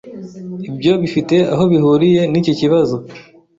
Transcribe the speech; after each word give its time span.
Ibyo 0.69 0.91
bifite 1.01 1.35
aho 1.53 1.63
bihuriye 1.71 2.21
niki 2.31 2.51
kibazo. 2.59 2.95